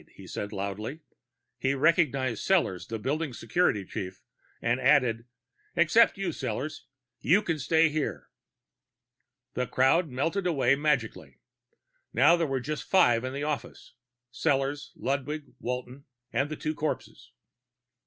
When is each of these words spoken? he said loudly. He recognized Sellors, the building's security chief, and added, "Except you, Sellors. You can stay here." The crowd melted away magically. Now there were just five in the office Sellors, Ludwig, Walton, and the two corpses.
he 0.15 0.25
said 0.25 0.51
loudly. 0.51 1.01
He 1.59 1.75
recognized 1.75 2.41
Sellors, 2.43 2.87
the 2.87 2.97
building's 2.97 3.39
security 3.39 3.85
chief, 3.85 4.23
and 4.59 4.79
added, 4.79 5.25
"Except 5.75 6.17
you, 6.17 6.29
Sellors. 6.29 6.85
You 7.19 7.43
can 7.43 7.59
stay 7.59 7.87
here." 7.89 8.31
The 9.53 9.67
crowd 9.67 10.09
melted 10.09 10.47
away 10.47 10.73
magically. 10.75 11.37
Now 12.13 12.35
there 12.35 12.47
were 12.47 12.59
just 12.59 12.85
five 12.89 13.23
in 13.23 13.31
the 13.31 13.43
office 13.43 13.93
Sellors, 14.33 14.89
Ludwig, 14.95 15.53
Walton, 15.59 16.05
and 16.33 16.49
the 16.49 16.55
two 16.55 16.73
corpses. 16.73 17.31